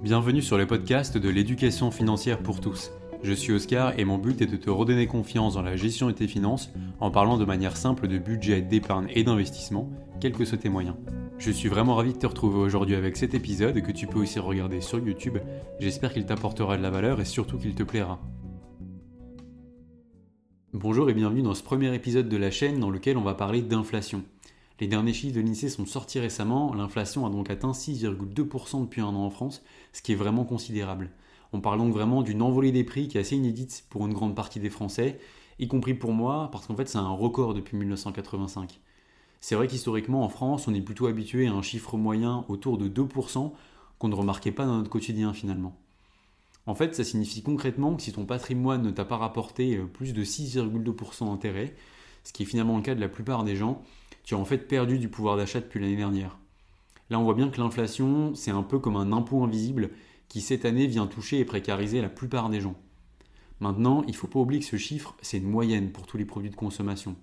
Bienvenue 0.00 0.42
sur 0.42 0.56
le 0.56 0.64
podcast 0.64 1.18
de 1.18 1.28
l'éducation 1.28 1.90
financière 1.90 2.38
pour 2.38 2.60
tous. 2.60 2.92
Je 3.24 3.32
suis 3.32 3.52
Oscar 3.52 3.98
et 3.98 4.04
mon 4.04 4.16
but 4.16 4.40
est 4.40 4.46
de 4.46 4.56
te 4.56 4.70
redonner 4.70 5.08
confiance 5.08 5.54
dans 5.54 5.62
la 5.62 5.74
gestion 5.74 6.06
de 6.06 6.12
tes 6.12 6.28
finances 6.28 6.70
en 7.00 7.10
parlant 7.10 7.36
de 7.36 7.44
manière 7.44 7.76
simple 7.76 8.06
de 8.06 8.16
budget, 8.16 8.62
d'épargne 8.62 9.08
et 9.12 9.24
d'investissement, 9.24 9.90
quels 10.20 10.34
que 10.34 10.44
soient 10.44 10.56
tes 10.56 10.68
moyens. 10.68 10.94
Je 11.38 11.50
suis 11.50 11.68
vraiment 11.68 11.96
ravi 11.96 12.12
de 12.12 12.18
te 12.18 12.28
retrouver 12.28 12.60
aujourd'hui 12.60 12.94
avec 12.94 13.16
cet 13.16 13.34
épisode 13.34 13.82
que 13.82 13.90
tu 13.90 14.06
peux 14.06 14.20
aussi 14.20 14.38
regarder 14.38 14.80
sur 14.80 15.00
YouTube. 15.00 15.38
J'espère 15.80 16.12
qu'il 16.12 16.26
t'apportera 16.26 16.76
de 16.76 16.82
la 16.82 16.90
valeur 16.90 17.20
et 17.20 17.24
surtout 17.24 17.58
qu'il 17.58 17.74
te 17.74 17.82
plaira. 17.82 18.20
Bonjour 20.72 21.10
et 21.10 21.14
bienvenue 21.14 21.42
dans 21.42 21.54
ce 21.54 21.64
premier 21.64 21.92
épisode 21.92 22.28
de 22.28 22.36
la 22.36 22.52
chaîne 22.52 22.78
dans 22.78 22.90
lequel 22.90 23.16
on 23.16 23.22
va 23.22 23.34
parler 23.34 23.62
d'inflation. 23.62 24.22
Les 24.80 24.86
derniers 24.86 25.12
chiffres 25.12 25.34
de 25.34 25.40
l'INSEE 25.40 25.70
sont 25.70 25.86
sortis 25.86 26.20
récemment, 26.20 26.72
l'inflation 26.72 27.26
a 27.26 27.30
donc 27.30 27.50
atteint 27.50 27.72
6,2% 27.72 28.82
depuis 28.82 29.00
un 29.00 29.08
an 29.08 29.24
en 29.24 29.30
France, 29.30 29.62
ce 29.92 30.02
qui 30.02 30.12
est 30.12 30.16
vraiment 30.16 30.44
considérable. 30.44 31.10
On 31.52 31.60
parle 31.60 31.78
donc 31.78 31.92
vraiment 31.92 32.22
d'une 32.22 32.42
envolée 32.42 32.70
des 32.70 32.84
prix 32.84 33.08
qui 33.08 33.18
est 33.18 33.22
assez 33.22 33.36
inédite 33.36 33.84
pour 33.90 34.06
une 34.06 34.12
grande 34.12 34.36
partie 34.36 34.60
des 34.60 34.70
Français, 34.70 35.18
y 35.58 35.66
compris 35.66 35.94
pour 35.94 36.12
moi, 36.12 36.48
parce 36.52 36.66
qu'en 36.66 36.76
fait 36.76 36.88
c'est 36.88 36.98
un 36.98 37.08
record 37.08 37.54
depuis 37.54 37.76
1985. 37.76 38.78
C'est 39.40 39.56
vrai 39.56 39.66
qu'historiquement 39.66 40.24
en 40.24 40.28
France, 40.28 40.68
on 40.68 40.74
est 40.74 40.80
plutôt 40.80 41.06
habitué 41.06 41.48
à 41.48 41.52
un 41.52 41.62
chiffre 41.62 41.96
moyen 41.96 42.44
autour 42.48 42.78
de 42.78 42.88
2% 42.88 43.52
qu'on 43.98 44.08
ne 44.08 44.14
remarquait 44.14 44.52
pas 44.52 44.66
dans 44.66 44.76
notre 44.76 44.90
quotidien 44.90 45.32
finalement. 45.32 45.76
En 46.66 46.74
fait, 46.74 46.94
ça 46.94 47.02
signifie 47.02 47.42
concrètement 47.42 47.96
que 47.96 48.02
si 48.02 48.12
ton 48.12 48.26
patrimoine 48.26 48.82
ne 48.82 48.90
t'a 48.90 49.04
pas 49.04 49.16
rapporté 49.16 49.76
euh, 49.76 49.86
plus 49.86 50.12
de 50.12 50.22
6,2% 50.22 51.24
d'intérêt, 51.24 51.74
ce 52.24 52.32
qui 52.32 52.42
est 52.42 52.46
finalement 52.46 52.76
le 52.76 52.82
cas 52.82 52.94
de 52.94 53.00
la 53.00 53.08
plupart 53.08 53.42
des 53.42 53.56
gens, 53.56 53.82
tu 54.28 54.34
as 54.34 54.38
en 54.38 54.44
fait 54.44 54.68
perdu 54.68 54.98
du 54.98 55.08
pouvoir 55.08 55.38
d'achat 55.38 55.58
depuis 55.58 55.80
l'année 55.80 55.96
dernière. 55.96 56.36
Là, 57.08 57.18
on 57.18 57.24
voit 57.24 57.32
bien 57.32 57.48
que 57.48 57.58
l'inflation, 57.58 58.34
c'est 58.34 58.50
un 58.50 58.62
peu 58.62 58.78
comme 58.78 58.96
un 58.96 59.10
impôt 59.10 59.42
invisible 59.42 59.88
qui 60.28 60.42
cette 60.42 60.66
année 60.66 60.86
vient 60.86 61.06
toucher 61.06 61.38
et 61.38 61.46
précariser 61.46 62.02
la 62.02 62.10
plupart 62.10 62.50
des 62.50 62.60
gens. 62.60 62.74
Maintenant, 63.60 64.02
il 64.02 64.10
ne 64.10 64.16
faut 64.16 64.26
pas 64.26 64.38
oublier 64.38 64.60
que 64.60 64.66
ce 64.66 64.76
chiffre, 64.76 65.16
c'est 65.22 65.38
une 65.38 65.48
moyenne 65.48 65.92
pour 65.92 66.06
tous 66.06 66.18
les 66.18 66.26
produits 66.26 66.50
de 66.50 66.56
consommation. 66.56 67.16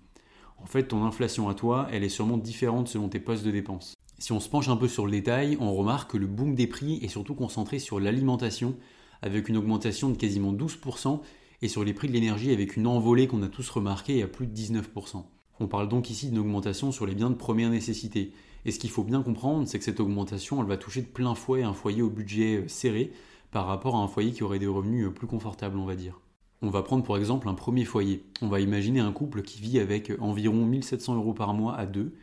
En 0.58 0.66
fait, 0.66 0.88
ton 0.88 1.06
inflation 1.06 1.48
à 1.48 1.54
toi, 1.54 1.88
elle 1.92 2.04
est 2.04 2.10
sûrement 2.10 2.40
différente 2.40 2.88
selon 2.88 3.08
tes 3.08 3.20
postes 3.20 3.46
de 3.46 3.52
dépenses. 3.52 3.94
Si 4.18 4.32
on 4.32 4.40
se 4.40 4.50
penche 4.50 4.70
un 4.70 4.76
peu 4.76 4.88
sur 4.88 5.06
le 5.06 5.12
détail, 5.12 5.58
on 5.60 5.76
remarque 5.76 6.14
que 6.14 6.18
le 6.18 6.26
boom 6.26 6.56
des 6.56 6.66
prix 6.66 6.98
est 7.04 7.08
surtout 7.08 7.36
concentré 7.36 7.78
sur 7.78 8.00
l'alimentation, 8.00 8.76
avec 9.22 9.48
une 9.48 9.58
augmentation 9.58 10.10
de 10.10 10.18
quasiment 10.18 10.54
12%, 10.54 11.22
et 11.62 11.68
sur 11.68 11.84
les 11.84 11.94
prix 11.94 12.08
de 12.08 12.14
l'énergie 12.14 12.52
avec 12.52 12.78
une 12.78 12.88
envolée 12.88 13.28
qu'on 13.28 13.44
a 13.44 13.48
tous 13.48 13.70
remarqué 13.70 14.24
à 14.24 14.28
plus 14.28 14.48
de 14.48 14.56
19%. 14.56 15.24
On 15.60 15.68
parle 15.68 15.88
donc 15.88 16.10
ici 16.10 16.28
d'une 16.28 16.40
augmentation 16.40 16.92
sur 16.92 17.06
les 17.06 17.16
biens 17.16 17.30
de 17.30 17.36
première 17.36 17.70
nécessité. 17.70 18.34
Et 18.66 18.72
ce 18.72 18.80
qu'il 18.80 18.90
faut 18.90 19.04
bien 19.04 19.22
comprendre, 19.22 19.68
c'est 19.68 19.78
que 19.78 19.86
cette 19.86 20.00
augmentation, 20.00 20.60
elle 20.62 20.68
va 20.68 20.78
toucher 20.78 21.02
de 21.02 21.08
plein 21.08 21.36
fouet 21.36 21.64
un 21.64 21.74
foyer 21.74 22.02
au 22.02 22.10
budget 22.10 22.58
euh, 22.58 22.68
serré 22.68 23.12
par 23.52 23.68
rapport 23.68 23.96
à 23.96 24.00
un 24.00 24.08
foyer 24.08 24.32
qui 24.32 24.44
aurait 24.44 24.60
des 24.60 24.68
revenus 24.68 25.08
euh, 25.08 25.12
plus 25.12 25.28
confortables, 25.28 25.78
on 25.78 25.86
va 25.86 25.96
dire. 25.96 26.20
On 26.62 26.70
va 26.70 26.82
prendre 26.82 27.04
pour 27.04 27.18
exemple 27.18 27.48
un 27.48 27.54
premier 27.54 27.86
foyer. 27.86 28.24
On 28.42 28.48
va 28.48 28.60
imaginer 28.60 29.00
un 29.00 29.12
couple 29.12 29.44
qui 29.44 29.62
vit 29.62 29.80
avec 29.80 30.10
euh, 30.10 30.18
environ 30.20 30.66
1700 30.66 31.16
euros 31.16 31.34
par 31.34 31.54
mois 31.54 31.76
à 31.76 31.86
deux. 31.86 32.16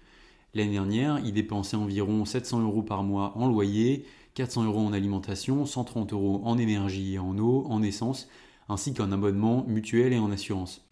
L'année 0.53 0.73
dernière, 0.73 1.21
il 1.25 1.33
dépensait 1.33 1.77
environ 1.77 2.27
700 2.27 2.61
euros 2.61 2.83
par 2.83 3.03
mois 3.03 3.33
en 3.37 3.49
loyer, 3.49 4.05
400 4.35 4.65
euros 4.65 4.81
en 4.81 4.93
alimentation, 4.93 5.65
130 5.65 6.13
euros 6.13 6.43
en 6.45 6.59
énergie 6.59 7.15
et 7.15 7.19
en 7.19 7.39
eau, 7.39 7.65
en 7.69 7.83
essence, 7.83 8.29
ainsi 8.69 8.93
qu'un 8.93 9.13
abonnement 9.13 9.65
mutuel 9.67 10.13
et 10.13 10.19
en 10.19 10.31
assurance. 10.31 10.85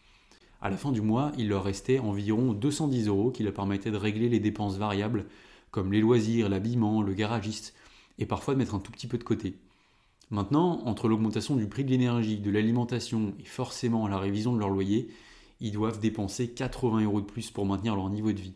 À 0.63 0.69
la 0.69 0.77
fin 0.77 0.93
du 0.93 1.01
mois, 1.01 1.33
il 1.39 1.49
leur 1.49 1.65
restait 1.65 1.99
environ 1.99 2.53
210 2.53 3.09
euros 3.09 3.31
qui 3.31 3.43
leur 3.43 3.55
permettaient 3.55 3.91
de 3.91 3.97
régler 3.97 4.29
les 4.29 4.41
dépenses 4.41 4.77
variables 4.77 5.27
comme 5.71 5.93
les 5.93 6.01
loisirs, 6.01 6.49
l'habillement, 6.49 7.01
le 7.01 7.15
garagiste, 7.15 7.75
et 8.19 8.27
parfois 8.27 8.55
de 8.55 8.59
mettre 8.59 8.75
un 8.75 8.81
tout 8.81 8.93
petit 8.93 9.07
peu 9.07 9.19
de 9.19 9.25
côté. 9.25 9.57
Maintenant, 10.31 10.83
entre 10.85 11.09
l'augmentation 11.09 11.57
du 11.57 11.67
prix 11.67 11.85
de 11.85 11.91
l'énergie, 11.91 12.39
de 12.39 12.51
l'alimentation 12.51 13.35
et 13.41 13.45
forcément 13.45 14.07
la 14.07 14.19
révision 14.19 14.53
de 14.53 14.59
leur 14.59 14.69
loyer, 14.69 15.09
ils 15.61 15.73
doivent 15.73 16.01
dépenser 16.01 16.51
80 16.51 17.05
euros 17.05 17.21
de 17.21 17.27
plus 17.27 17.51
pour 17.51 17.67
maintenir 17.67 17.97
leur 17.97 18.11
niveau 18.11 18.33
de 18.33 18.41
vie. 18.41 18.55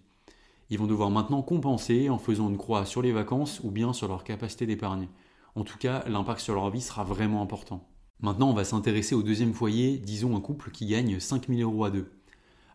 Ils 0.71 0.79
vont 0.79 0.87
devoir 0.87 1.11
maintenant 1.11 1.43
compenser 1.43 2.09
en 2.09 2.19
faisant 2.19 2.49
une 2.49 2.57
croix 2.57 2.87
sur 2.87 3.03
les 3.03 3.13
vacances 3.13 3.61
ou 3.63 3.71
bien 3.71 3.93
sur 3.93 4.09
leur 4.09 4.25
capacité 4.25 4.67
d'épargne. 4.67 5.09
En 5.55 5.65
tout 5.65 5.79
cas, 5.79 6.05
l'impact 6.09 6.41
sur 6.41 6.55
leur 6.55 6.71
vie 6.71 6.81
sera 6.81 7.05
vraiment 7.05 7.43
important. 7.43 7.87
Maintenant, 8.21 8.51
on 8.51 8.55
va 8.55 8.65
s'intéresser 8.65 9.15
au 9.15 9.23
deuxième 9.23 9.53
foyer, 9.53 9.99
disons 9.99 10.37
un 10.37 10.41
couple 10.41 10.71
qui 10.71 10.87
gagne 10.87 11.21
5000 11.21 11.63
euros 11.63 11.85
à 11.85 11.91
deux. 11.91 12.11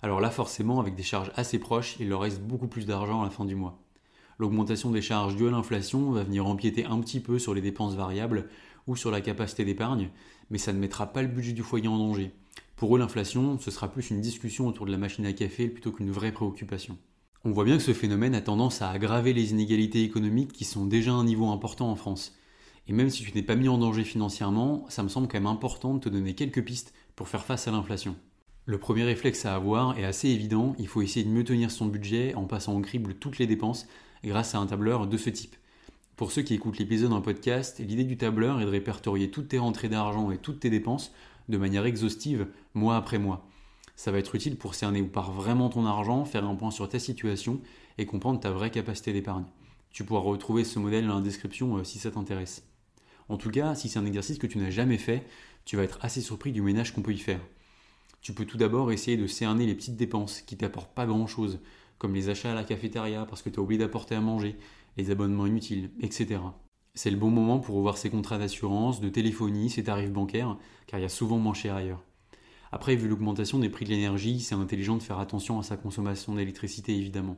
Alors 0.01 0.21
là, 0.21 0.29
forcément, 0.29 0.79
avec 0.79 0.95
des 0.95 1.03
charges 1.03 1.31
assez 1.35 1.59
proches, 1.59 1.97
il 1.99 2.09
leur 2.09 2.21
reste 2.21 2.41
beaucoup 2.41 2.67
plus 2.67 2.85
d'argent 2.85 3.21
à 3.21 3.25
la 3.25 3.29
fin 3.29 3.45
du 3.45 3.55
mois. 3.55 3.79
L'augmentation 4.37 4.91
des 4.91 5.01
charges 5.01 5.35
due 5.35 5.47
à 5.47 5.51
l'inflation 5.51 6.11
va 6.11 6.23
venir 6.23 6.47
empiéter 6.47 6.85
un 6.85 6.99
petit 6.99 7.19
peu 7.19 7.39
sur 7.39 7.53
les 7.53 7.61
dépenses 7.61 7.95
variables 7.95 8.47
ou 8.87 8.95
sur 8.95 9.11
la 9.11 9.21
capacité 9.21 9.65
d'épargne, 9.65 10.09
mais 10.49 10.57
ça 10.57 10.71
ne 10.71 10.79
mettra 10.79 11.07
pas 11.07 11.21
le 11.21 11.27
budget 11.27 11.51
du 11.51 11.63
foyer 11.63 11.89
en 11.89 11.97
danger. 11.97 12.31
Pour 12.77 12.95
eux, 12.95 12.99
l'inflation, 12.99 13.59
ce 13.59 13.71
sera 13.71 13.89
plus 13.89 14.09
une 14.09 14.21
discussion 14.21 14.65
autour 14.67 14.85
de 14.85 14.91
la 14.91 14.97
machine 14.97 15.25
à 15.25 15.33
café 15.33 15.67
plutôt 15.67 15.91
qu'une 15.91 16.11
vraie 16.11 16.31
préoccupation. 16.31 16.97
On 17.43 17.51
voit 17.51 17.65
bien 17.65 17.75
que 17.75 17.83
ce 17.83 17.93
phénomène 17.93 18.35
a 18.35 18.41
tendance 18.41 18.81
à 18.81 18.89
aggraver 18.89 19.33
les 19.33 19.51
inégalités 19.51 20.03
économiques 20.03 20.53
qui 20.53 20.63
sont 20.63 20.85
déjà 20.85 21.11
à 21.11 21.15
un 21.15 21.25
niveau 21.25 21.49
important 21.49 21.89
en 21.91 21.95
France. 21.95 22.38
Et 22.89 22.93
même 22.93 23.11
si 23.11 23.23
tu 23.23 23.31
n'es 23.35 23.43
pas 23.43 23.55
mis 23.55 23.69
en 23.69 23.77
danger 23.77 24.03
financièrement, 24.03 24.83
ça 24.89 25.03
me 25.03 25.09
semble 25.09 25.27
quand 25.27 25.37
même 25.37 25.45
important 25.45 25.93
de 25.93 25.99
te 25.99 26.09
donner 26.09 26.33
quelques 26.33 26.65
pistes 26.65 26.91
pour 27.15 27.29
faire 27.29 27.45
face 27.45 27.67
à 27.67 27.71
l'inflation. 27.71 28.15
Le 28.65 28.79
premier 28.79 29.03
réflexe 29.03 29.45
à 29.45 29.53
avoir 29.53 29.99
est 29.99 30.05
assez 30.05 30.27
évident, 30.29 30.75
il 30.79 30.87
faut 30.87 31.03
essayer 31.03 31.23
de 31.23 31.29
mieux 31.29 31.43
tenir 31.43 31.69
son 31.69 31.85
budget 31.85 32.33
en 32.33 32.45
passant 32.45 32.75
au 32.75 32.81
crible 32.81 33.13
toutes 33.13 33.37
les 33.37 33.45
dépenses 33.45 33.87
grâce 34.23 34.55
à 34.55 34.57
un 34.57 34.65
tableur 34.65 35.05
de 35.05 35.17
ce 35.17 35.29
type. 35.29 35.55
Pour 36.15 36.31
ceux 36.31 36.41
qui 36.41 36.55
écoutent 36.55 36.79
l'épisode 36.79 37.13
en 37.13 37.21
podcast, 37.21 37.77
l'idée 37.77 38.05
du 38.05 38.17
tableur 38.17 38.59
est 38.59 38.65
de 38.65 38.69
répertorier 38.71 39.29
toutes 39.29 39.49
tes 39.49 39.59
rentrées 39.59 39.87
d'argent 39.87 40.31
et 40.31 40.39
toutes 40.39 40.59
tes 40.59 40.71
dépenses 40.71 41.11
de 41.47 41.57
manière 41.59 41.85
exhaustive, 41.85 42.47
mois 42.73 42.97
après 42.97 43.19
mois. 43.19 43.47
Ça 43.95 44.11
va 44.11 44.17
être 44.17 44.33
utile 44.33 44.57
pour 44.57 44.73
cerner 44.73 45.01
où 45.01 45.07
part 45.07 45.31
vraiment 45.31 45.69
ton 45.69 45.85
argent, 45.85 46.25
faire 46.25 46.43
un 46.43 46.55
point 46.55 46.71
sur 46.71 46.89
ta 46.89 46.97
situation 46.97 47.61
et 47.99 48.07
comprendre 48.07 48.39
ta 48.39 48.49
vraie 48.49 48.71
capacité 48.71 49.13
d'épargne. 49.13 49.45
Tu 49.91 50.03
pourras 50.03 50.21
retrouver 50.21 50.63
ce 50.63 50.79
modèle 50.79 51.05
dans 51.05 51.15
la 51.15 51.21
description 51.21 51.77
euh, 51.77 51.83
si 51.83 51.99
ça 51.99 52.09
t'intéresse. 52.09 52.63
En 53.29 53.37
tout 53.37 53.51
cas, 53.51 53.75
si 53.75 53.89
c'est 53.89 53.99
un 53.99 54.05
exercice 54.07 54.39
que 54.39 54.47
tu 54.47 54.57
n'as 54.57 54.71
jamais 54.71 54.97
fait, 54.97 55.23
tu 55.63 55.77
vas 55.77 55.83
être 55.83 55.99
assez 56.01 56.19
surpris 56.19 56.51
du 56.51 56.63
ménage 56.63 56.93
qu'on 56.93 57.03
peut 57.03 57.13
y 57.13 57.19
faire. 57.19 57.39
Tu 58.21 58.33
peux 58.33 58.45
tout 58.45 58.57
d'abord 58.57 58.91
essayer 58.91 59.17
de 59.17 59.27
cerner 59.27 59.67
les 59.67 59.75
petites 59.75 59.95
dépenses 59.95 60.41
qui 60.41 60.57
t'apportent 60.57 60.93
pas 60.95 61.05
grand 61.05 61.27
chose, 61.27 61.59
comme 61.99 62.15
les 62.15 62.29
achats 62.29 62.51
à 62.51 62.55
la 62.55 62.63
cafétéria 62.63 63.25
parce 63.25 63.43
que 63.43 63.49
tu 63.49 63.59
as 63.59 63.63
oublié 63.63 63.79
d'apporter 63.79 64.15
à 64.15 64.21
manger, 64.21 64.57
les 64.97 65.11
abonnements 65.11 65.45
inutiles, 65.45 65.91
etc. 66.01 66.39
C'est 66.95 67.11
le 67.11 67.17
bon 67.17 67.29
moment 67.29 67.59
pour 67.59 67.75
revoir 67.75 67.97
ses 67.97 68.09
contrats 68.09 68.39
d'assurance, 68.39 68.99
de 68.99 69.09
téléphonie, 69.09 69.69
ses 69.69 69.83
tarifs 69.83 70.11
bancaires, 70.11 70.57
car 70.87 70.99
il 70.99 71.03
y 71.03 71.05
a 71.05 71.09
souvent 71.09 71.37
moins 71.37 71.53
cher 71.53 71.75
ailleurs. 71.75 72.03
Après, 72.71 72.95
vu 72.95 73.07
l'augmentation 73.07 73.59
des 73.59 73.69
prix 73.69 73.85
de 73.85 73.91
l'énergie, 73.91 74.39
c'est 74.41 74.55
intelligent 74.55 74.97
de 74.97 75.03
faire 75.03 75.19
attention 75.19 75.59
à 75.59 75.63
sa 75.63 75.77
consommation 75.77 76.35
d'électricité 76.35 76.97
évidemment. 76.97 77.37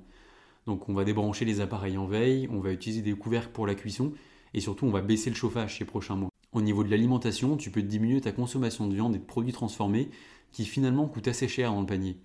Donc 0.66 0.88
on 0.90 0.94
va 0.94 1.04
débrancher 1.04 1.44
les 1.44 1.60
appareils 1.60 1.98
en 1.98 2.06
veille, 2.06 2.48
on 2.52 2.60
va 2.60 2.72
utiliser 2.72 3.02
des 3.02 3.14
couvercles 3.14 3.52
pour 3.52 3.68
la 3.68 3.76
cuisson 3.76 4.14
et 4.54 4.60
surtout, 4.60 4.86
on 4.86 4.92
va 4.92 5.02
baisser 5.02 5.30
le 5.30 5.36
chauffage 5.36 5.78
ces 5.78 5.86
prochains 5.86 6.16
mois. 6.16 6.30
Au 6.54 6.62
niveau 6.62 6.84
de 6.84 6.90
l'alimentation, 6.90 7.56
tu 7.56 7.72
peux 7.72 7.82
diminuer 7.82 8.22
ta 8.22 8.32
consommation 8.32 8.88
de 8.88 8.94
viande 8.94 9.16
et 9.16 9.20
de 9.20 9.24
produits 9.24 9.54
transformés 9.54 10.10
qui 10.52 10.66
finalement 10.66 11.08
coûtent 11.08 11.30
assez 11.30 11.48
cher 11.48 11.72
dans 11.72 11.80
le 11.80 11.86
panier. 11.86 12.18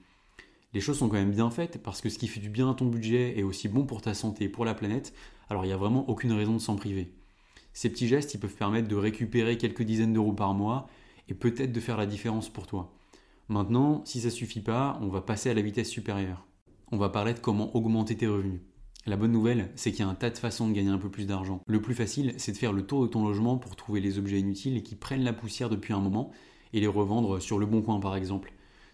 Les 0.75 0.81
choses 0.81 0.99
sont 0.99 1.09
quand 1.09 1.15
même 1.15 1.31
bien 1.31 1.51
faites 1.51 1.81
parce 1.83 2.01
que 2.01 2.09
ce 2.09 2.19
qui 2.19 2.27
fait 2.27 2.41
du 2.41 2.51
bien 2.51 2.71
à 2.71 2.75
ton 2.75 2.87
budget 2.87 3.39
est 3.39 3.45
aussi 3.45 3.69
bon 3.69 3.85
pour 3.85 4.03
ta 4.03 4.15
santé 4.15 4.45
et 4.45 4.49
pour 4.49 4.65
la 4.65 4.75
planète, 4.75 5.15
alors 5.49 5.65
il 5.65 5.69
n'y 5.69 5.73
a 5.73 5.79
vraiment 5.79 6.09
aucune 6.09 6.33
raison 6.33 6.55
de 6.55 6.59
s'en 6.59 6.77
priver. 6.77 7.13
Ces 7.73 7.89
petits 7.89 8.09
gestes, 8.09 8.35
ils 8.35 8.41
peuvent 8.41 8.57
permettre 8.57 8.89
de 8.89 8.97
récupérer 8.97 9.59
quelques 9.59 9.83
dizaines 9.83 10.13
d'euros 10.13 10.33
par 10.33 10.55
mois 10.55 10.89
et 11.29 11.35
peut-être 11.35 11.73
de 11.73 11.81
faire 11.81 11.97
la 11.97 12.07
différence 12.07 12.49
pour 12.49 12.67
toi. 12.67 12.93
Maintenant, 13.49 14.05
si 14.05 14.21
ça 14.21 14.31
suffit 14.31 14.61
pas, 14.61 14.99
on 15.01 15.09
va 15.09 15.21
passer 15.21 15.51
à 15.51 15.55
la 15.55 15.63
vitesse 15.63 15.89
supérieure. 15.89 16.45
On 16.91 16.97
va 16.97 17.11
parler 17.11 17.33
de 17.33 17.39
comment 17.39 17.75
augmenter 17.77 18.17
tes 18.17 18.27
revenus. 18.27 18.61
La 19.09 19.17
bonne 19.17 19.31
nouvelle, 19.31 19.71
c'est 19.77 19.93
qu'il 19.93 20.01
y 20.01 20.03
a 20.03 20.09
un 20.09 20.17
tas 20.17 20.31
de 20.31 20.39
façons 20.39 20.67
de 20.67 20.73
gagner 20.73 20.91
un 20.91 20.99
peu 20.99 21.09
plus 21.09 21.27
d'argent. 21.27 21.61
Le 21.69 21.81
plus 21.81 21.95
facile, 21.95 22.35
c'est 22.39 22.51
de 22.51 22.57
faire 22.57 22.73
le 22.73 22.85
tour 22.85 23.03
de 23.03 23.07
ton 23.07 23.25
logement 23.25 23.57
pour 23.57 23.77
trouver 23.77 24.01
les 24.01 24.19
objets 24.19 24.41
inutiles 24.41 24.83
qui 24.83 24.97
prennent 24.97 25.23
la 25.23 25.33
poussière 25.33 25.71
depuis 25.71 25.93
un 25.93 26.01
moment 26.01 26.33
et 26.73 26.81
les 26.81 26.89
revendre 26.89 27.41
sur 27.41 27.61
le 27.61 27.67
bon 27.67 27.83
coin 27.83 28.01
par 28.01 28.17
exemple. 28.17 28.53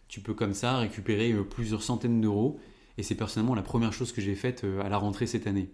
Tu 0.08 0.20
peux 0.20 0.34
comme 0.34 0.52
ça 0.52 0.76
récupérer 0.76 1.32
euh, 1.32 1.44
plusieurs 1.44 1.82
centaines 1.82 2.20
d'euros 2.20 2.60
et 2.98 3.02
c'est 3.02 3.14
personnellement 3.14 3.54
la 3.54 3.62
première 3.62 3.94
chose 3.94 4.12
que 4.12 4.20
j'ai 4.20 4.34
faite 4.34 4.64
euh, 4.64 4.82
à 4.82 4.90
la 4.90 4.98
rentrée 4.98 5.26
cette 5.26 5.46
année. 5.46 5.70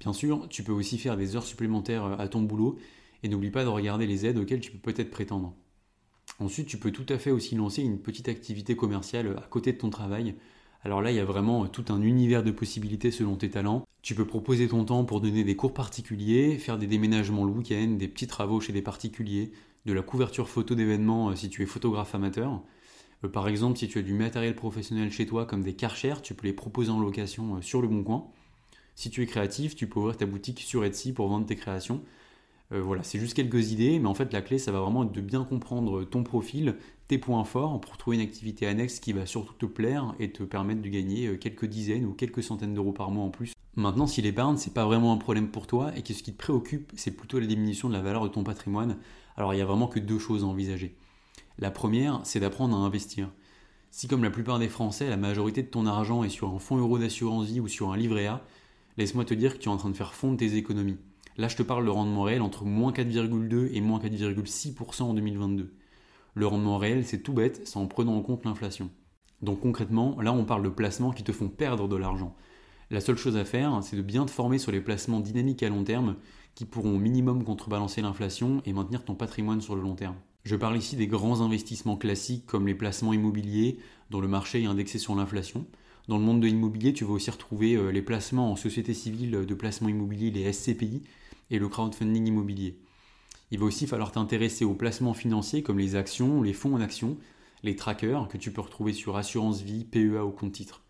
Bien 0.00 0.14
sûr, 0.14 0.48
tu 0.48 0.62
peux 0.62 0.72
aussi 0.72 0.96
faire 0.96 1.18
des 1.18 1.36
heures 1.36 1.44
supplémentaires 1.44 2.06
euh, 2.06 2.16
à 2.16 2.26
ton 2.26 2.40
boulot 2.40 2.78
et 3.22 3.28
n'oublie 3.28 3.50
pas 3.50 3.64
de 3.64 3.68
regarder 3.68 4.06
les 4.06 4.24
aides 4.24 4.38
auxquelles 4.38 4.60
tu 4.60 4.70
peux 4.70 4.92
peut-être 4.92 5.10
prétendre. 5.10 5.54
Ensuite, 6.38 6.68
tu 6.68 6.78
peux 6.78 6.90
tout 6.90 7.06
à 7.10 7.18
fait 7.18 7.30
aussi 7.30 7.54
lancer 7.54 7.82
une 7.82 8.00
petite 8.00 8.30
activité 8.30 8.76
commerciale 8.76 9.36
à 9.36 9.46
côté 9.46 9.74
de 9.74 9.78
ton 9.78 9.90
travail 9.90 10.36
alors 10.84 11.00
là, 11.00 11.10
il 11.10 11.16
y 11.16 11.20
a 11.20 11.24
vraiment 11.24 11.66
tout 11.66 11.86
un 11.88 12.02
univers 12.02 12.42
de 12.42 12.50
possibilités 12.50 13.10
selon 13.10 13.36
tes 13.36 13.48
talents. 13.48 13.86
Tu 14.02 14.14
peux 14.14 14.26
proposer 14.26 14.68
ton 14.68 14.84
temps 14.84 15.04
pour 15.04 15.22
donner 15.22 15.42
des 15.42 15.56
cours 15.56 15.72
particuliers, 15.72 16.58
faire 16.58 16.76
des 16.76 16.86
déménagements 16.86 17.44
le 17.44 17.52
week-end, 17.52 17.96
des 17.98 18.06
petits 18.06 18.26
travaux 18.26 18.60
chez 18.60 18.74
des 18.74 18.82
particuliers, 18.82 19.52
de 19.86 19.92
la 19.94 20.02
couverture 20.02 20.48
photo 20.48 20.74
d'événements 20.74 21.30
euh, 21.30 21.36
si 21.36 21.48
tu 21.48 21.62
es 21.62 21.66
photographe 21.66 22.14
amateur. 22.14 22.60
Euh, 23.24 23.28
par 23.28 23.48
exemple, 23.48 23.78
si 23.78 23.88
tu 23.88 23.98
as 23.98 24.02
du 24.02 24.12
matériel 24.12 24.54
professionnel 24.54 25.10
chez 25.10 25.24
toi 25.24 25.46
comme 25.46 25.62
des 25.62 25.74
karchers, 25.74 26.20
tu 26.22 26.34
peux 26.34 26.46
les 26.46 26.52
proposer 26.52 26.90
en 26.90 27.00
location 27.00 27.56
euh, 27.56 27.62
sur 27.62 27.80
le 27.80 27.88
bon 27.88 28.04
coin. 28.04 28.26
Si 28.94 29.08
tu 29.08 29.22
es 29.22 29.26
créatif, 29.26 29.74
tu 29.74 29.88
peux 29.88 30.00
ouvrir 30.00 30.18
ta 30.18 30.26
boutique 30.26 30.60
sur 30.60 30.84
Etsy 30.84 31.14
pour 31.14 31.28
vendre 31.28 31.46
tes 31.46 31.56
créations. 31.56 32.02
Euh, 32.74 32.82
voilà, 32.82 33.02
c'est 33.04 33.20
juste 33.20 33.34
quelques 33.34 33.70
idées, 33.70 33.98
mais 34.00 34.08
en 34.08 34.14
fait 34.14 34.32
la 34.32 34.42
clé, 34.42 34.58
ça 34.58 34.72
va 34.72 34.80
vraiment 34.80 35.04
être 35.04 35.12
de 35.12 35.20
bien 35.20 35.44
comprendre 35.44 36.02
ton 36.04 36.24
profil, 36.24 36.76
tes 37.06 37.18
points 37.18 37.44
forts, 37.44 37.80
pour 37.80 37.96
trouver 37.96 38.16
une 38.16 38.22
activité 38.22 38.66
annexe 38.66 38.98
qui 38.98 39.12
va 39.12 39.26
surtout 39.26 39.54
te 39.54 39.66
plaire 39.66 40.14
et 40.18 40.32
te 40.32 40.42
permettre 40.42 40.82
de 40.82 40.88
gagner 40.88 41.28
euh, 41.28 41.36
quelques 41.36 41.66
dizaines 41.66 42.04
ou 42.04 42.12
quelques 42.12 42.42
centaines 42.42 42.74
d'euros 42.74 42.92
par 42.92 43.12
mois 43.12 43.24
en 43.24 43.30
plus. 43.30 43.52
Maintenant, 43.76 44.06
si 44.06 44.22
l'épargne, 44.22 44.56
c'est 44.56 44.74
pas 44.74 44.86
vraiment 44.86 45.12
un 45.12 45.18
problème 45.18 45.48
pour 45.48 45.66
toi 45.66 45.96
et 45.96 46.02
que 46.02 46.12
ce 46.12 46.22
qui 46.22 46.32
te 46.32 46.38
préoccupe, 46.38 46.92
c'est 46.96 47.12
plutôt 47.12 47.38
la 47.38 47.46
diminution 47.46 47.88
de 47.88 47.94
la 47.94 48.02
valeur 48.02 48.24
de 48.24 48.28
ton 48.28 48.42
patrimoine, 48.42 48.98
alors 49.36 49.52
il 49.52 49.56
n'y 49.56 49.62
a 49.62 49.66
vraiment 49.66 49.88
que 49.88 50.00
deux 50.00 50.18
choses 50.18 50.42
à 50.42 50.46
envisager. 50.46 50.96
La 51.58 51.70
première, 51.70 52.20
c'est 52.24 52.40
d'apprendre 52.40 52.76
à 52.76 52.80
investir. 52.80 53.30
Si 53.92 54.08
comme 54.08 54.24
la 54.24 54.30
plupart 54.30 54.58
des 54.58 54.68
Français, 54.68 55.08
la 55.08 55.16
majorité 55.16 55.62
de 55.62 55.68
ton 55.68 55.86
argent 55.86 56.24
est 56.24 56.28
sur 56.28 56.52
un 56.52 56.58
fonds 56.58 56.78
euro 56.78 56.98
d'assurance 56.98 57.46
vie 57.46 57.60
ou 57.60 57.68
sur 57.68 57.92
un 57.92 57.96
livret 57.96 58.26
A, 58.26 58.44
laisse-moi 58.96 59.24
te 59.24 59.34
dire 59.34 59.54
que 59.54 59.58
tu 59.58 59.68
es 59.68 59.72
en 59.72 59.76
train 59.76 59.90
de 59.90 59.96
faire 59.96 60.14
fondre 60.14 60.36
tes 60.36 60.56
économies. 60.56 60.96
Là, 61.36 61.48
je 61.48 61.56
te 61.56 61.62
parle 61.62 61.84
de 61.84 61.90
rendement 61.90 62.22
réel 62.22 62.42
entre 62.42 62.64
moins 62.64 62.92
4,2 62.92 63.70
et 63.72 63.80
moins 63.80 63.98
4,6% 63.98 65.02
en 65.02 65.14
2022. 65.14 65.74
Le 66.34 66.46
rendement 66.46 66.78
réel, 66.78 67.04
c'est 67.04 67.22
tout 67.22 67.32
bête, 67.32 67.62
c'est 67.64 67.76
en 67.76 67.86
prenant 67.86 68.16
en 68.16 68.22
compte 68.22 68.44
l'inflation. 68.44 68.90
Donc 69.42 69.60
concrètement, 69.60 70.20
là, 70.20 70.32
on 70.32 70.44
parle 70.44 70.62
de 70.62 70.68
placements 70.68 71.10
qui 71.10 71.24
te 71.24 71.32
font 71.32 71.48
perdre 71.48 71.88
de 71.88 71.96
l'argent. 71.96 72.36
La 72.90 73.00
seule 73.00 73.16
chose 73.16 73.36
à 73.36 73.44
faire, 73.44 73.80
c'est 73.82 73.96
de 73.96 74.02
bien 74.02 74.26
te 74.26 74.30
former 74.30 74.58
sur 74.58 74.70
les 74.70 74.80
placements 74.80 75.20
dynamiques 75.20 75.62
à 75.62 75.68
long 75.68 75.84
terme 75.84 76.16
qui 76.54 76.66
pourront 76.66 76.94
au 76.94 76.98
minimum 76.98 77.42
contrebalancer 77.42 78.00
l'inflation 78.00 78.62
et 78.64 78.72
maintenir 78.72 79.04
ton 79.04 79.14
patrimoine 79.14 79.60
sur 79.60 79.74
le 79.74 79.82
long 79.82 79.96
terme. 79.96 80.16
Je 80.44 80.54
parle 80.54 80.76
ici 80.76 80.94
des 80.94 81.08
grands 81.08 81.40
investissements 81.40 81.96
classiques 81.96 82.46
comme 82.46 82.66
les 82.66 82.74
placements 82.74 83.12
immobiliers 83.12 83.78
dont 84.10 84.20
le 84.20 84.28
marché 84.28 84.62
est 84.62 84.66
indexé 84.66 84.98
sur 84.98 85.14
l'inflation, 85.16 85.66
dans 86.06 86.18
le 86.18 86.24
monde 86.24 86.40
de 86.40 86.46
l'immobilier, 86.46 86.92
tu 86.92 87.04
vas 87.04 87.14
aussi 87.14 87.30
retrouver 87.30 87.76
euh, 87.76 87.90
les 87.90 88.02
placements 88.02 88.52
en 88.52 88.56
société 88.56 88.92
civile 88.92 89.30
de 89.30 89.54
placement 89.54 89.88
immobilier, 89.88 90.30
les 90.30 90.52
SCPI, 90.52 91.02
et 91.50 91.58
le 91.58 91.68
crowdfunding 91.68 92.26
immobilier. 92.26 92.78
Il 93.50 93.58
va 93.58 93.66
aussi 93.66 93.86
falloir 93.86 94.12
t'intéresser 94.12 94.64
aux 94.64 94.74
placements 94.74 95.14
financiers 95.14 95.62
comme 95.62 95.78
les 95.78 95.96
actions, 95.96 96.42
les 96.42 96.52
fonds 96.52 96.74
en 96.74 96.80
actions, 96.80 97.16
les 97.62 97.76
trackers 97.76 98.28
que 98.28 98.36
tu 98.36 98.52
peux 98.52 98.60
retrouver 98.60 98.92
sur 98.92 99.16
Assurance 99.16 99.62
Vie, 99.62 99.84
PEA 99.84 100.24
ou 100.24 100.30
compte 100.30 100.52
titre. 100.52 100.82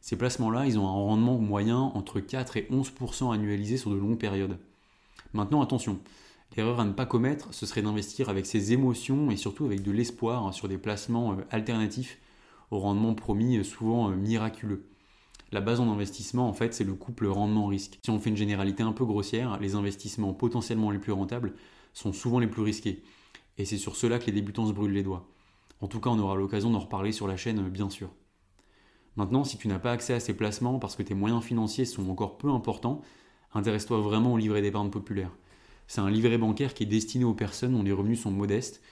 Ces 0.00 0.16
placements-là, 0.16 0.66
ils 0.66 0.78
ont 0.78 0.86
un 0.86 0.92
rendement 0.92 1.38
moyen 1.38 1.78
entre 1.78 2.20
4 2.20 2.56
et 2.56 2.68
11% 2.70 3.32
annualisé 3.32 3.76
sur 3.76 3.90
de 3.90 3.96
longues 3.96 4.18
périodes. 4.18 4.58
Maintenant, 5.32 5.62
attention, 5.62 5.98
l'erreur 6.56 6.80
à 6.80 6.84
ne 6.84 6.92
pas 6.92 7.06
commettre, 7.06 7.52
ce 7.52 7.66
serait 7.66 7.82
d'investir 7.82 8.28
avec 8.28 8.46
ses 8.46 8.72
émotions 8.72 9.30
et 9.30 9.36
surtout 9.36 9.64
avec 9.64 9.82
de 9.82 9.90
l'espoir 9.90 10.54
sur 10.54 10.68
des 10.68 10.78
placements 10.78 11.32
euh, 11.32 11.44
alternatifs 11.50 12.18
au 12.70 12.78
rendement 12.78 13.14
promis 13.14 13.58
euh, 13.58 13.64
souvent 13.64 14.10
euh, 14.10 14.14
miraculeux. 14.14 14.86
La 15.52 15.60
base 15.60 15.78
en 15.78 15.90
investissement, 15.90 16.48
en 16.48 16.52
fait, 16.52 16.74
c'est 16.74 16.84
le 16.84 16.94
couple 16.94 17.26
rendement-risque. 17.26 17.98
Si 18.04 18.10
on 18.10 18.18
fait 18.18 18.30
une 18.30 18.36
généralité 18.36 18.82
un 18.82 18.92
peu 18.92 19.04
grossière, 19.04 19.58
les 19.60 19.76
investissements 19.76 20.34
potentiellement 20.34 20.90
les 20.90 20.98
plus 20.98 21.12
rentables 21.12 21.54
sont 21.92 22.12
souvent 22.12 22.40
les 22.40 22.48
plus 22.48 22.62
risqués. 22.62 23.02
Et 23.58 23.64
c'est 23.64 23.78
sur 23.78 23.96
cela 23.96 24.18
que 24.18 24.26
les 24.26 24.32
débutants 24.32 24.66
se 24.66 24.72
brûlent 24.72 24.92
les 24.92 25.04
doigts. 25.04 25.28
En 25.80 25.88
tout 25.88 26.00
cas, 26.00 26.10
on 26.10 26.18
aura 26.18 26.34
l'occasion 26.34 26.70
d'en 26.70 26.80
reparler 26.80 27.12
sur 27.12 27.28
la 27.28 27.36
chaîne, 27.36 27.68
bien 27.68 27.90
sûr. 27.90 28.10
Maintenant, 29.14 29.44
si 29.44 29.56
tu 29.56 29.68
n'as 29.68 29.78
pas 29.78 29.92
accès 29.92 30.14
à 30.14 30.20
ces 30.20 30.36
placements 30.36 30.78
parce 30.78 30.96
que 30.96 31.02
tes 31.02 31.14
moyens 31.14 31.42
financiers 31.42 31.84
sont 31.84 32.10
encore 32.10 32.38
peu 32.38 32.50
importants, 32.50 33.00
intéresse-toi 33.54 34.00
vraiment 34.00 34.34
au 34.34 34.36
livret 34.36 34.62
d'épargne 34.62 34.90
populaire. 34.90 35.30
C'est 35.86 36.00
un 36.00 36.10
livret 36.10 36.38
bancaire 36.38 36.74
qui 36.74 36.82
est 36.82 36.86
destiné 36.86 37.24
aux 37.24 37.34
personnes 37.34 37.72
dont 37.72 37.82
les 37.82 37.92
revenus 37.92 38.20
sont 38.20 38.30
modestes, 38.30 38.82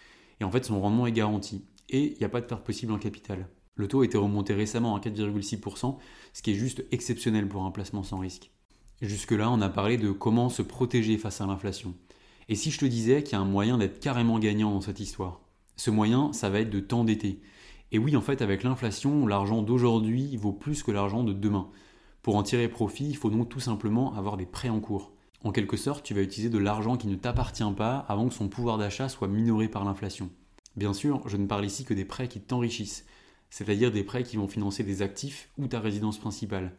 et 0.41 0.45
en 0.45 0.51
fait 0.51 0.65
son 0.65 0.81
rendement 0.81 1.07
est 1.07 1.13
garanti. 1.13 1.65
Et 1.91 2.13
il 2.13 2.19
n'y 2.19 2.25
a 2.25 2.29
pas 2.29 2.41
de 2.41 2.47
perte 2.47 2.65
possible 2.65 2.93
en 2.93 2.99
capital. 2.99 3.49
Le 3.77 3.89
taux 3.89 4.03
a 4.03 4.05
été 4.05 4.17
remonté 4.17 4.55
récemment 4.55 4.95
à 4.97 5.01
4,6%, 5.01 5.97
ce 6.33 6.43
qui 6.43 6.53
est 6.53 6.55
juste 6.55 6.85
exceptionnel 6.93 7.49
pour 7.49 7.65
un 7.65 7.71
placement 7.71 8.03
sans 8.03 8.19
risque. 8.19 8.51
Jusque-là, 9.03 9.51
on 9.51 9.61
a 9.61 9.69
parlé 9.69 9.97
de 9.97 10.13
comment 10.13 10.49
se 10.49 10.63
protéger 10.63 11.19
face 11.19 11.41
à 11.41 11.47
l'inflation. 11.47 11.95
Et 12.49 12.55
si 12.55 12.71
je 12.71 12.79
te 12.79 12.85
disais 12.85 13.23
qu'il 13.23 13.33
y 13.33 13.37
a 13.37 13.41
un 13.41 13.45
moyen 13.45 13.79
d'être 13.79 14.01
carrément 14.01 14.39
gagnant 14.39 14.71
dans 14.71 14.81
cette 14.81 15.01
histoire? 15.01 15.41
Ce 15.77 15.91
moyen, 15.91 16.33
ça 16.33 16.51
va 16.51 16.61
être 16.61 16.71
de 16.71 16.81
t'endetter. 16.81 17.41
Et 17.91 17.99
oui, 17.99 18.17
en 18.17 18.21
fait, 18.21 18.43
avec 18.43 18.63
l'inflation, 18.63 19.27
l'argent 19.27 19.63
d'aujourd'hui 19.63 20.37
vaut 20.37 20.53
plus 20.53 20.83
que 20.83 20.93
l'argent 20.93 21.25
de 21.25 21.33
demain. 21.33 21.69
Pour 22.23 22.37
en 22.37 22.43
tirer 22.43 22.69
profit, 22.69 23.09
il 23.09 23.17
faut 23.17 23.31
donc 23.31 23.49
tout 23.49 23.61
simplement 23.61 24.15
avoir 24.15 24.37
des 24.37 24.47
prêts 24.47 24.69
en 24.69 24.81
cours. 24.81 25.13
En 25.43 25.53
quelque 25.53 25.77
sorte, 25.77 26.05
tu 26.05 26.15
vas 26.15 26.23
utiliser 26.23 26.49
de 26.49 26.59
l'argent 26.59 26.97
qui 26.97 27.07
ne 27.07 27.17
t'appartient 27.17 27.63
pas 27.77 27.99
avant 28.09 28.29
que 28.29 28.35
son 28.35 28.49
pouvoir 28.49 28.79
d'achat 28.79 29.09
soit 29.09 29.29
minoré 29.29 29.69
par 29.69 29.85
l'inflation. 29.85 30.31
Bien 30.77 30.95
sûr, 30.95 31.21
je 31.29 31.37
ne 31.37 31.47
parle 31.47 31.67
ici 31.67 31.85
que 31.85 31.93
des 31.93 32.05
prêts 32.05 32.29
qui 32.29 32.41
t'enrichissent, 32.41 33.05
c'est-à-dire 33.55 33.93
des 33.93 34.03
prêts 34.03 34.25
qui 34.25 34.37
vont 34.37 34.49
financer 34.49 34.83
des 34.83 35.01
actifs 35.01 35.49
ou 35.59 35.69
ta 35.69 35.79
résidence 35.79 36.19
principale. 36.19 36.73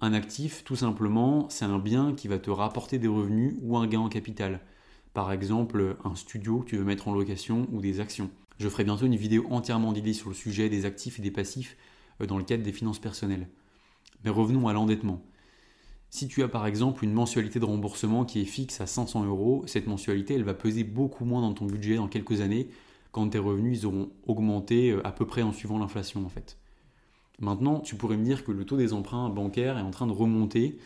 Un 0.00 0.14
actif, 0.14 0.64
tout 0.64 0.74
simplement, 0.74 1.46
c'est 1.50 1.66
un 1.66 1.78
bien 1.78 2.14
qui 2.14 2.26
va 2.26 2.38
te 2.38 2.48
rapporter 2.48 2.98
des 2.98 3.06
revenus 3.06 3.54
ou 3.60 3.76
un 3.76 3.86
gain 3.86 4.00
en 4.00 4.08
capital. 4.08 4.62
Par 5.12 5.30
exemple, 5.30 5.98
un 6.04 6.14
studio 6.14 6.60
que 6.60 6.70
tu 6.70 6.78
veux 6.78 6.84
mettre 6.84 7.08
en 7.08 7.12
location 7.12 7.66
ou 7.70 7.82
des 7.82 8.00
actions. 8.00 8.30
Je 8.58 8.66
ferai 8.70 8.84
bientôt 8.84 9.04
une 9.04 9.14
vidéo 9.14 9.44
entièrement 9.50 9.92
dédiée 9.92 10.14
sur 10.14 10.30
le 10.30 10.34
sujet 10.34 10.70
des 10.70 10.86
actifs 10.86 11.18
et 11.18 11.22
des 11.22 11.30
passifs 11.30 11.76
euh, 12.22 12.26
dans 12.26 12.38
le 12.38 12.44
cadre 12.44 12.62
des 12.62 12.72
finances 12.72 12.98
personnelles. 12.98 13.50
Mais 14.24 14.30
revenons 14.30 14.68
à 14.68 14.72
l'endettement. 14.72 15.22
Si 16.08 16.28
tu 16.28 16.42
as 16.42 16.48
par 16.48 16.66
exemple 16.66 17.04
une 17.04 17.12
mensualité 17.12 17.60
de 17.60 17.66
remboursement 17.66 18.24
qui 18.24 18.40
est 18.40 18.46
fixe 18.46 18.80
à 18.80 18.86
500 18.86 19.26
euros, 19.26 19.64
cette 19.66 19.86
mensualité 19.86 20.32
elle 20.32 20.44
va 20.44 20.54
peser 20.54 20.82
beaucoup 20.82 21.26
moins 21.26 21.42
dans 21.42 21.52
ton 21.52 21.66
budget 21.66 21.96
dans 21.96 22.08
quelques 22.08 22.40
années 22.40 22.70
quand 23.16 23.30
tes 23.30 23.38
revenus 23.38 23.80
ils 23.80 23.86
auront 23.86 24.10
augmenté 24.26 24.90
euh, 24.90 25.06
à 25.06 25.10
peu 25.10 25.26
près 25.26 25.40
en 25.40 25.50
suivant 25.50 25.78
l'inflation 25.78 26.26
en 26.26 26.28
fait. 26.28 26.58
Maintenant, 27.38 27.80
tu 27.80 27.96
pourrais 27.96 28.18
me 28.18 28.24
dire 28.24 28.44
que 28.44 28.52
le 28.52 28.66
taux 28.66 28.76
des 28.76 28.92
emprunts 28.92 29.30
bancaires 29.30 29.78
est 29.78 29.82
en 29.82 29.90
train 29.90 30.06
de 30.06 30.12
remonter 30.12 30.76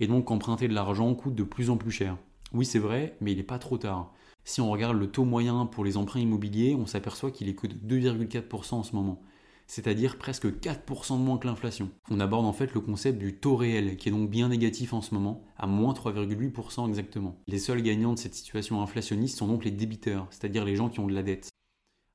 et 0.00 0.06
donc 0.06 0.30
emprunter 0.30 0.66
de 0.66 0.72
l'argent 0.72 1.14
coûte 1.14 1.34
de 1.34 1.42
plus 1.42 1.68
en 1.68 1.76
plus 1.76 1.90
cher. 1.90 2.16
Oui, 2.54 2.64
c'est 2.64 2.78
vrai, 2.78 3.18
mais 3.20 3.32
il 3.32 3.36
n'est 3.36 3.42
pas 3.42 3.58
trop 3.58 3.76
tard. 3.76 4.14
Si 4.44 4.62
on 4.62 4.70
regarde 4.70 4.96
le 4.96 5.10
taux 5.10 5.26
moyen 5.26 5.66
pour 5.66 5.84
les 5.84 5.98
emprunts 5.98 6.20
immobiliers, 6.20 6.74
on 6.74 6.86
s'aperçoit 6.86 7.30
qu'il 7.30 7.50
est 7.50 7.54
que 7.54 7.66
de 7.66 7.74
2,4% 7.74 8.76
en 8.76 8.82
ce 8.82 8.96
moment, 8.96 9.20
c'est-à-dire 9.66 10.16
presque 10.16 10.46
4% 10.46 11.18
de 11.18 11.22
moins 11.22 11.36
que 11.36 11.46
l'inflation. 11.46 11.90
On 12.10 12.18
aborde 12.18 12.46
en 12.46 12.54
fait 12.54 12.72
le 12.72 12.80
concept 12.80 13.18
du 13.18 13.36
taux 13.36 13.56
réel, 13.56 13.98
qui 13.98 14.08
est 14.08 14.12
donc 14.12 14.30
bien 14.30 14.48
négatif 14.48 14.94
en 14.94 15.02
ce 15.02 15.12
moment, 15.14 15.44
à 15.58 15.66
moins 15.66 15.92
3,8% 15.92 16.88
exactement. 16.88 17.36
Les 17.46 17.58
seuls 17.58 17.82
gagnants 17.82 18.14
de 18.14 18.18
cette 18.18 18.34
situation 18.34 18.80
inflationniste 18.80 19.36
sont 19.36 19.48
donc 19.48 19.66
les 19.66 19.70
débiteurs, 19.70 20.26
c'est-à-dire 20.30 20.64
les 20.64 20.76
gens 20.76 20.88
qui 20.88 21.00
ont 21.00 21.06
de 21.06 21.14
la 21.14 21.22
dette. 21.22 21.53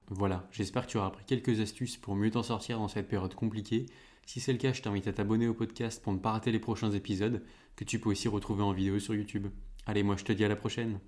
Voilà, 0.10 0.48
j'espère 0.52 0.86
que 0.86 0.92
tu 0.92 0.98
auras 0.98 1.08
appris 1.08 1.24
quelques 1.26 1.60
astuces 1.60 1.98
pour 1.98 2.16
mieux 2.16 2.32
t'en 2.32 2.42
sortir 2.42 2.80
dans 2.80 2.88
cette 2.88 3.08
période 3.08 3.36
compliquée. 3.36 3.86
Si 4.26 4.40
c'est 4.40 4.52
le 4.52 4.58
cas, 4.58 4.74
je 4.74 4.82
t'invite 4.82 5.08
à 5.08 5.14
t'abonner 5.14 5.48
au 5.48 5.54
podcast 5.54 6.02
pour 6.02 6.14
ne 6.14 6.18
pas 6.18 6.32
rater 6.32 6.52
les 6.52 6.60
prochains 6.60 6.92
épisodes, 6.92 7.44
que 7.76 7.84
tu 7.84 8.00
peux 8.00 8.10
aussi 8.10 8.28
retrouver 8.28 8.64
en 8.64 8.74
vidéo 8.74 9.00
sur 9.00 9.14
YouTube. 9.14 9.48
Allez, 9.86 10.02
moi 10.02 10.16
je 10.18 10.24
te 10.24 10.34
dis 10.34 10.44
à 10.44 10.48
la 10.48 10.56
prochaine 10.56 11.00